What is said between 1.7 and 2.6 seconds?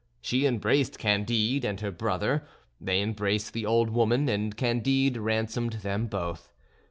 her brother;